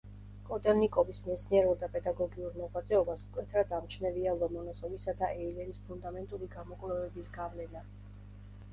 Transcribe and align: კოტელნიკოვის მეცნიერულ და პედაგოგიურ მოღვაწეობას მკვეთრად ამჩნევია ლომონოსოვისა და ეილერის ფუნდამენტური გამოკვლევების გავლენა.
კოტელნიკოვის 0.45 1.19
მეცნიერულ 1.25 1.77
და 1.81 1.89
პედაგოგიურ 1.97 2.57
მოღვაწეობას 2.63 3.27
მკვეთრად 3.29 3.77
ამჩნევია 3.81 4.35
ლომონოსოვისა 4.41 5.19
და 5.23 5.33
ეილერის 5.39 5.83
ფუნდამენტური 5.89 6.53
გამოკვლევების 6.59 7.35
გავლენა. 7.41 7.89